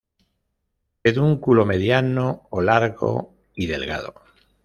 Pedúnculo 1.03 1.63
mediano 1.71 2.47
o 2.49 2.59
largo 2.61 3.35
y 3.53 3.67
delgado. 3.67 4.15